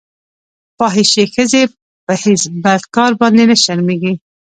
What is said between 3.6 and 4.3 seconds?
شرمېږي.